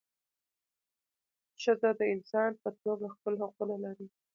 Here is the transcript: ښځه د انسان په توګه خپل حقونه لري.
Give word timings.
ښځه 1.61 1.89
د 1.99 2.01
انسان 2.13 2.51
په 2.61 2.69
توګه 2.83 3.05
خپل 3.15 3.33
حقونه 3.41 3.75
لري. 3.85 4.07